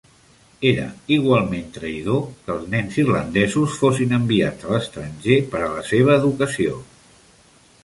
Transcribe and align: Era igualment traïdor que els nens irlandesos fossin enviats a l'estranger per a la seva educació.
Era 0.67 0.85
igualment 1.17 1.67
traïdor 1.75 2.23
que 2.47 2.51
els 2.55 2.65
nens 2.71 2.97
irlandesos 3.03 3.77
fossin 3.83 4.17
enviats 4.21 4.67
a 4.69 4.73
l'estranger 4.73 5.39
per 5.55 5.63
a 5.67 5.71
la 5.77 5.87
seva 5.93 6.19
educació. 6.23 6.83